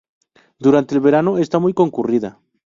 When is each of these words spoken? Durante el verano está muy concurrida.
Durante 0.57 0.95
el 0.95 1.01
verano 1.01 1.37
está 1.37 1.59
muy 1.59 1.75
concurrida. 1.75 2.39